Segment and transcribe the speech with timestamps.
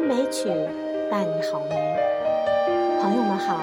[0.00, 0.48] 美曲
[1.10, 1.98] 伴你好眠。
[3.00, 3.60] 朋友们好，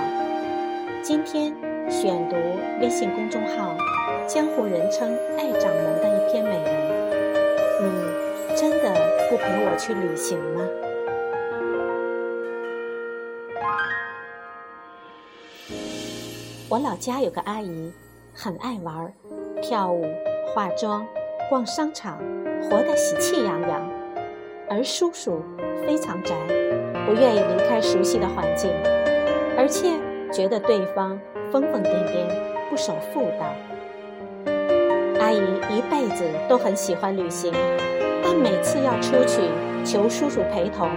[1.02, 1.54] 今天
[1.90, 2.36] 选读
[2.80, 3.76] 微信公众号
[4.28, 6.72] “江湖人称爱掌门”的一篇美文。
[7.82, 8.94] 你真的
[9.30, 10.68] 不陪我去旅行吗？
[16.70, 17.92] 我老家有个阿姨，
[18.34, 19.12] 很爱玩，
[19.62, 20.06] 跳舞、
[20.54, 21.06] 化妆、
[21.50, 22.18] 逛商场，
[22.64, 23.91] 活得喜气洋洋。
[24.74, 25.44] 而叔叔
[25.86, 26.34] 非常宅，
[27.06, 28.72] 不愿意离开熟悉的环境，
[29.58, 29.90] 而且
[30.32, 31.20] 觉得对方
[31.52, 32.26] 疯疯癫癫，
[32.70, 33.54] 不守妇道。
[35.20, 37.52] 阿姨一辈子都很喜欢旅行，
[38.24, 39.42] 但每次要出去
[39.84, 40.90] 求叔叔陪同，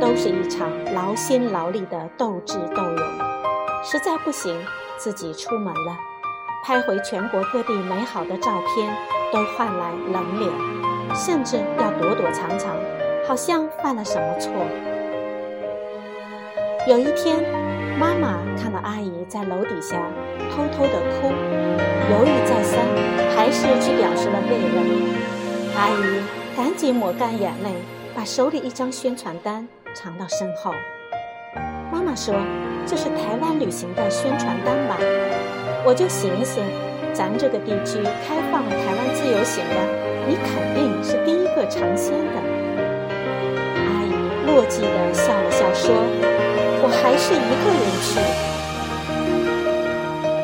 [0.00, 2.98] 都是一场劳心劳力的斗智斗勇。
[3.84, 4.60] 实在不行。
[4.98, 5.98] 自己出门了，
[6.64, 8.88] 拍回全国各地美好的照片，
[9.32, 10.52] 都换来冷脸，
[11.12, 12.76] 甚至要躲躲藏藏，
[13.32, 14.52] 好像犯了什么错。
[16.86, 17.42] 有一天，
[17.98, 20.06] 妈妈看到阿姨在楼底下
[20.50, 21.32] 偷偷的哭，
[22.10, 22.78] 犹豫再三，
[23.34, 24.84] 还是去表示了慰问。
[25.74, 26.20] 阿姨
[26.54, 27.70] 赶紧抹干眼泪，
[28.14, 30.74] 把手里一张宣传单藏到身后。
[31.90, 32.34] 妈妈说。
[32.84, 34.98] 这是台湾旅行的宣传单吧？
[35.86, 36.60] 我就寻思，
[37.14, 39.76] 咱这个地区开放台湾自由行的，
[40.28, 42.51] 你肯定是第一个尝鲜的。
[44.52, 45.94] 落寂的笑了笑说
[46.84, 48.20] ：“我还是一个人去。”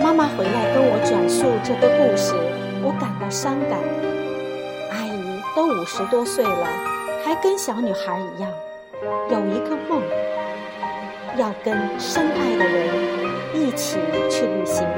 [0.03, 2.33] 妈妈回来跟我转述这个故事，
[2.83, 3.79] 我感到伤感。
[4.93, 6.67] 阿姨都五十多岁了，
[7.23, 8.51] 还跟小女孩一样，
[9.31, 10.03] 有一个梦。
[11.37, 12.89] 要跟深爱的人
[13.55, 13.99] 一起
[14.31, 14.89] 去旅行。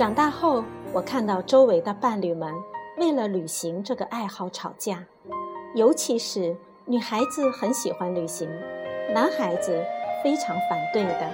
[0.00, 2.54] 长大后，我看到周围的伴侣们
[2.96, 5.04] 为了旅行这个爱好吵架，
[5.74, 6.56] 尤其是
[6.86, 8.48] 女孩子很喜欢旅行，
[9.12, 9.78] 男孩子
[10.24, 11.30] 非常反对的。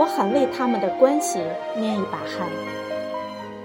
[0.00, 1.38] 我很为他们的关系
[1.76, 2.50] 捏一把汗。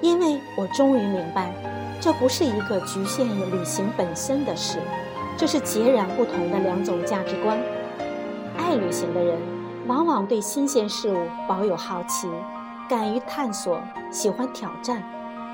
[0.01, 1.51] 因为我终于明白，
[1.99, 4.77] 这不是一个局限于旅行本身的事，
[5.35, 7.57] 这是截然不同的两种价值观。
[8.55, 9.39] 爱旅行的人，
[9.87, 11.17] 往往对新鲜事物
[11.47, 12.27] 保有好奇，
[12.91, 13.81] 敢于探索，
[14.11, 15.01] 喜欢挑战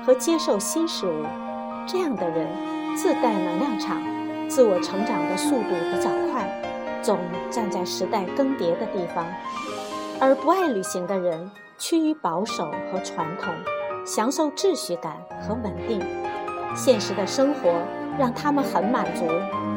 [0.04, 1.24] 和接受新事物。
[1.86, 2.48] 这样的人
[2.96, 4.02] 自带能量场，
[4.48, 6.50] 自我成长的速度比较快，
[7.00, 7.16] 总
[7.48, 9.24] 站在时代更迭的地方。
[10.18, 13.54] 而不爱旅行的人，趋于保守和传统。
[14.04, 16.04] 享受秩序感和稳定，
[16.74, 17.70] 现实的生活
[18.18, 19.24] 让他们很满足，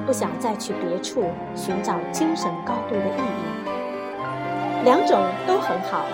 [0.08, 4.84] 不想再去别处寻找精神高度的意义。
[4.84, 6.06] 两种都很好，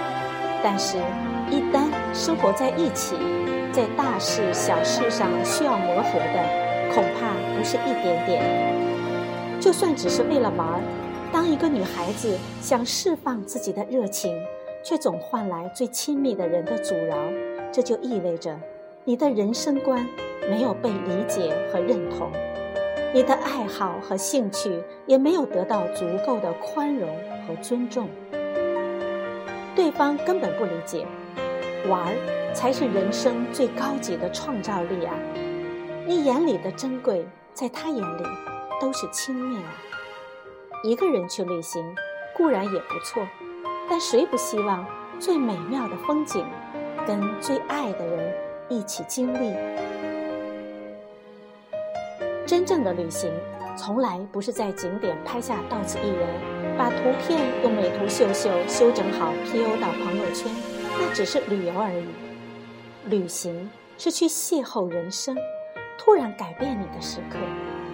[0.64, 0.98] 但是，
[1.50, 3.16] 一旦生活在一起，
[3.72, 8.44] 在大事小事上需要磨合的，恐怕不是一点点。
[9.60, 10.82] 就算只是为了玩儿，
[11.32, 14.36] 当一个女孩子想释放自己的热情，
[14.84, 17.16] 却总换来最亲密的人的阻挠。
[17.72, 18.58] 这就意味着，
[19.04, 20.08] 你的人生观
[20.50, 22.30] 没有被理解和认同，
[23.14, 27.10] 你的爱好和兴趣也没有得到足够的宽容
[27.48, 28.10] 和尊重。
[29.78, 31.06] 对方根本不理解，
[31.88, 35.14] 玩儿才是人生最高级的创造力啊！
[36.04, 37.24] 你眼里的珍贵，
[37.54, 38.24] 在他眼里
[38.82, 39.70] 都是轻蔑啊！
[40.84, 41.96] 一个人去旅行
[42.36, 43.24] 固然也不错，
[43.88, 44.84] 但谁不希望
[45.20, 46.44] 最美妙的风景？
[47.06, 48.34] 跟最爱的人
[48.70, 49.56] 一起经历，
[52.48, 53.32] 真正的旅行
[53.78, 56.26] 从来不是在景点拍下到此一游，
[56.78, 60.52] 把图片用美图秀秀修整好 PO 到朋友圈，
[61.00, 62.06] 那只是旅游而已。
[63.10, 65.36] 旅行是去邂逅人生，
[65.98, 67.38] 突然改变你的时刻，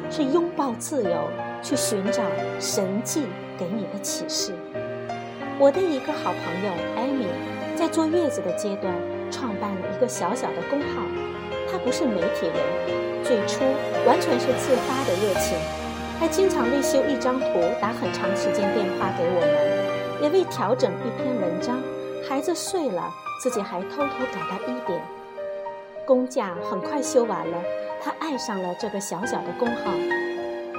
[0.10, 1.30] 是拥抱自由，
[1.62, 2.24] 去寻找
[2.60, 3.24] 神迹
[3.58, 4.52] 给你的启示。
[5.60, 7.26] 我的一个好朋友艾米。
[7.76, 8.94] 在坐月子的阶段，
[9.32, 11.02] 创办了一个小小的公号。
[11.70, 13.66] 她不是媒体人，最初
[14.06, 15.58] 完全是自发的热情，
[16.24, 17.46] 还经常为修一张图
[17.82, 21.84] 打很长时间电话给我们，也为调整一篇文章，
[22.26, 25.02] 孩子睡了，自己还偷偷改到一点。
[26.06, 27.62] 工价很快修完了，
[28.02, 29.92] 他爱上了这个小小的工号。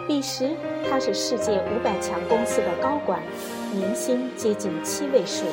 [0.08, 0.48] 彼时
[0.88, 3.20] 他是世界五百强公司的高管，
[3.70, 5.44] 年薪接近七位数。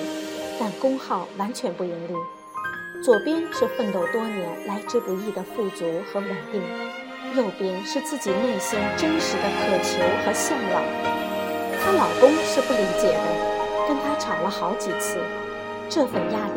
[0.57, 2.13] 但工号完全不盈利，
[3.03, 6.61] 左边是奋斗多年来之不易的富足和稳定，
[7.35, 10.83] 右边是自己内心真实的渴求和向往。
[11.83, 15.17] 她老公是不理解的，跟她吵了好几次，
[15.89, 16.53] 这份压力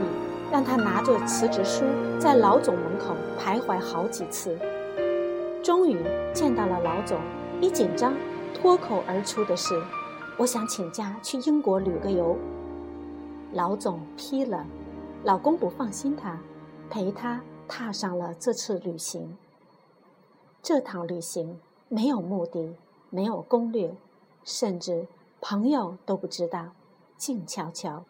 [0.53, 1.85] 让他拿着辞职书
[2.19, 4.57] 在老总门口徘徊好几次。
[5.63, 5.99] 终于
[6.33, 7.19] 见到了老总，
[7.61, 8.15] 一紧张，
[8.53, 9.75] 脱口而出的是
[10.37, 12.37] ：“我想请假去英国旅个游。”
[13.55, 14.67] 老总批了，
[15.23, 16.39] 老公不放心他，
[16.91, 19.37] 陪他踏上了这次旅行。
[20.65, 22.75] 这趟旅行没有目的，
[23.11, 23.95] 没有攻略，
[24.45, 25.07] 甚至
[25.39, 26.69] 朋友都不知道，
[27.19, 28.03] 静悄悄。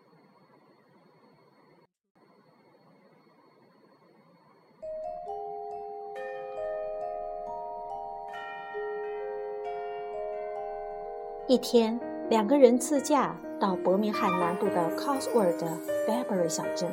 [11.49, 11.99] 一天，
[12.31, 15.59] 两个人自驾到伯明翰南部的 Cosworth
[16.07, 16.89] Barberry 小镇，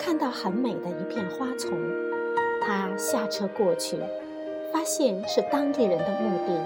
[0.00, 1.78] 看到很美的一片花丛。
[2.62, 3.98] 他下车过去，
[4.72, 6.60] 发现是当地人的墓地。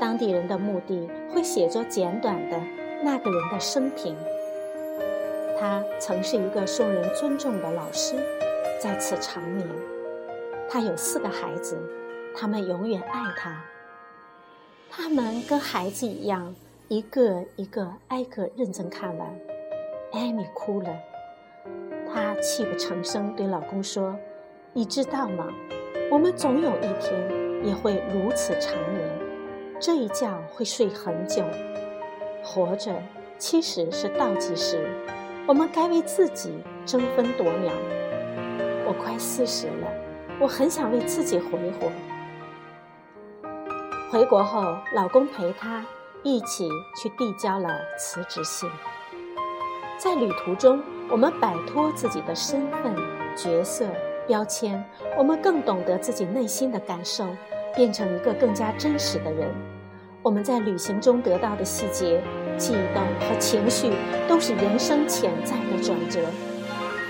[0.00, 2.60] 当地人的墓地会写着简短的
[3.02, 4.16] 那个人的生平。
[5.58, 8.14] 他曾是一个受人尊重的老师，
[8.80, 9.66] 在此长眠。
[10.70, 11.76] 他有四个孩子，
[12.36, 13.60] 他们永远爱他。
[14.90, 16.54] 他们跟孩子一样，
[16.86, 19.28] 一个一个挨个认真看完。
[20.12, 20.88] 艾米哭了，
[22.12, 24.16] 她泣不成声对老公说
[24.72, 25.52] ：“你知道吗？
[26.10, 27.12] 我们总有一天
[27.62, 29.06] 也会如此长眠，
[29.78, 31.44] 这一觉会睡很久。
[32.42, 32.94] 活着
[33.36, 34.88] 其实是倒计时，
[35.46, 37.70] 我们该为自己争分夺秒。
[38.86, 39.86] 我快四十了，
[40.40, 41.92] 我很想为自己活一活。”
[44.10, 45.84] 回国后，老公陪她
[46.22, 47.68] 一起去递交了
[47.98, 48.66] 辞职信。
[49.98, 52.96] 在旅途中，我们摆脱自己的身份、
[53.36, 53.84] 角色、
[54.28, 54.84] 标签，
[55.16, 57.26] 我们更懂得自己内心的感受，
[57.74, 59.48] 变成一个更加真实的人。
[60.22, 62.20] 我们在旅行中得到的细节、
[62.58, 63.90] 悸动和情绪，
[64.28, 66.20] 都是人生潜在的转折。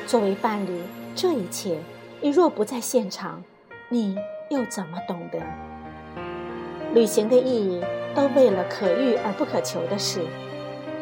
[0.06, 0.81] 作为伴侣，
[1.17, 1.79] 这一切，
[2.20, 3.43] 你若不在现场，
[3.88, 4.17] 你
[4.49, 5.41] 又怎么懂得？
[6.94, 7.82] 旅行的意义，
[8.15, 10.20] 都为了可遇而不可求的事。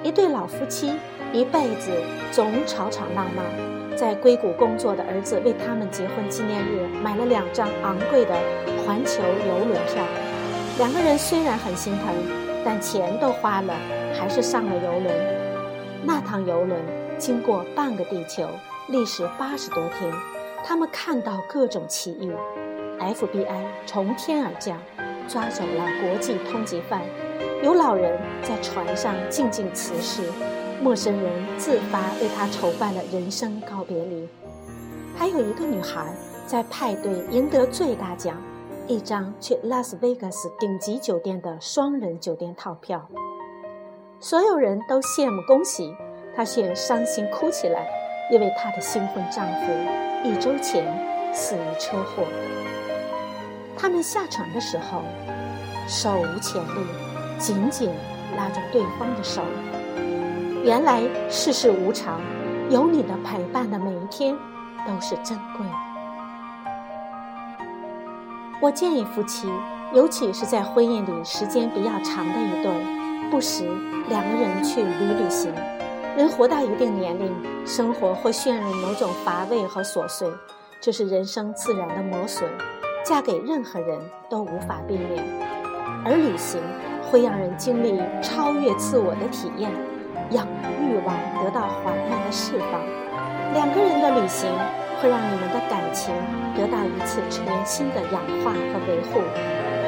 [0.02, 0.94] 一对老夫妻
[1.32, 1.90] 一辈子
[2.32, 3.42] 总吵吵闹闹，
[3.96, 8.34] 在硅谷工作的儿子为他们结婚纪念日买了两张昂贵的
[8.84, 10.04] 环球游轮票。
[10.78, 12.14] 两个人虽然很心疼，
[12.64, 13.74] 但钱都花了，
[14.14, 15.14] 还是上了游轮。
[16.04, 16.78] 那趟游轮
[17.18, 18.46] 经过半个地球，
[18.88, 20.12] 历时八十多天，
[20.62, 22.32] 他们看到各种奇遇
[23.00, 24.78] ，FBI 从天而降。
[25.28, 27.02] 抓走了国际通缉犯，
[27.60, 30.22] 有老人在船上静静辞世，
[30.82, 34.28] 陌生人自发为他筹办了人生告别礼，
[35.16, 36.14] 还有一个女孩
[36.46, 38.36] 在派对赢得最大奖，
[38.86, 43.08] 一张去拉斯维加斯顶级酒店的双人酒店套票。
[44.20, 45.94] 所有人都羡慕恭喜，
[46.34, 47.88] 她却伤心哭起来，
[48.30, 49.72] 因为她的新婚丈夫
[50.24, 50.84] 一周前
[51.32, 52.24] 死于车祸。
[53.76, 55.02] 他们下船的时候，
[55.88, 56.86] 手无前例，
[57.38, 57.90] 紧紧
[58.36, 59.42] 拉着对方的手。
[60.66, 62.20] 原来世事无常，
[62.68, 64.36] 有你的陪伴的每一天
[64.84, 65.64] 都是珍贵。
[68.60, 69.48] 我建议夫妻，
[69.94, 73.62] 尤其是在婚姻里时间比较长的一对，不时
[74.08, 75.54] 两个人去旅旅行。
[76.16, 77.32] 人活到一定年龄，
[77.64, 80.28] 生活会陷入某种乏味和琐碎，
[80.80, 82.50] 这是人生自然的磨损。
[83.04, 85.24] 嫁给任何人都无法避免，
[86.04, 86.60] 而旅行
[87.08, 89.70] 会让人经历超越自我的体验，
[90.30, 90.46] 让
[90.80, 92.80] 欲望得到缓慢的释放。
[93.54, 94.50] 两个人的旅行
[95.00, 96.14] 会让你们的感情
[96.56, 99.20] 得到一次全新的氧化和维护，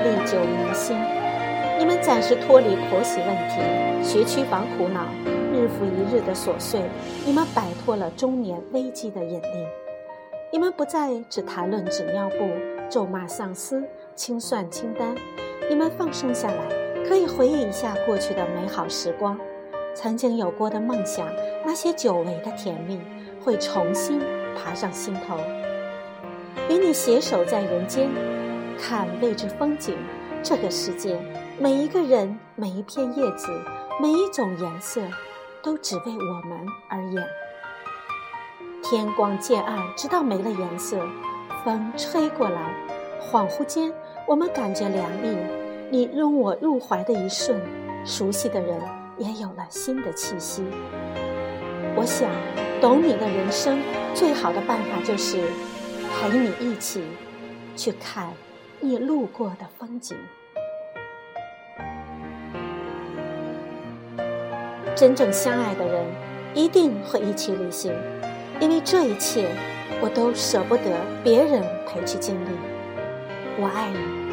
[0.04, 0.96] 历久弥新。
[1.78, 3.60] 你们暂时脱离婆媳问题、
[4.02, 5.06] 学区房苦恼、
[5.52, 6.82] 日复一日的琐碎，
[7.24, 9.66] 你们摆脱了中年危机的引力。
[10.50, 12.36] 你们不再只谈论纸尿布。
[12.90, 15.14] 咒骂上司，清算清单，
[15.68, 16.56] 你们放松下来，
[17.06, 19.38] 可以回忆一下过去的美好时光，
[20.00, 21.26] 曾经有过的梦想，
[21.66, 23.00] 那些久违的甜蜜，
[23.44, 24.20] 会重新
[24.54, 25.36] 爬上心头。
[26.70, 28.08] 与你携手在人间，
[28.80, 29.96] 看未知风景。
[30.40, 31.20] 这个世界，
[31.58, 33.48] 每一个人，每一片叶子，
[34.00, 35.00] 每一种颜色，
[35.64, 37.24] 都只为我们而演。
[38.84, 41.04] 天光渐暗，直到没了颜色。
[41.64, 42.72] 风吹过来，
[43.20, 43.92] 恍惚间，
[44.28, 45.36] 我们感觉凉意。
[45.90, 47.60] 你拥我入怀的一瞬，
[48.04, 48.78] 熟悉的人
[49.18, 50.64] 也有了新的气息。
[51.96, 52.30] 我想，
[52.80, 53.80] 懂你的人生
[54.14, 55.38] 最好的办法就是
[56.20, 57.02] 陪你一起
[57.76, 58.32] 去看
[58.80, 60.16] 你路过的风景。
[64.94, 66.04] 真正相爱的人，
[66.54, 67.92] 一定会一起旅行，
[68.60, 69.48] 因为这一切
[70.00, 72.48] 我都舍不得别人陪去经历。
[73.60, 74.27] 我爱你。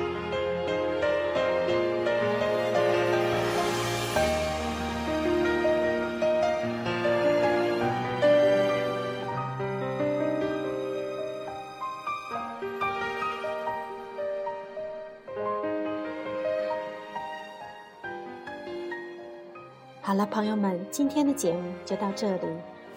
[20.06, 22.42] 好了，朋友们，今天的节目就到这里，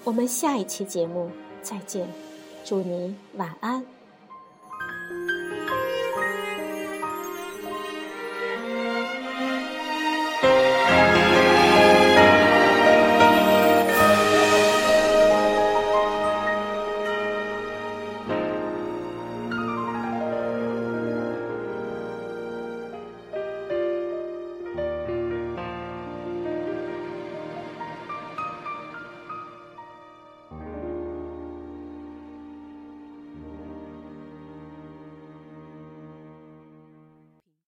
[0.05, 1.31] 我们下一期节目
[1.62, 2.07] 再见，
[2.67, 3.83] 祝您晚安。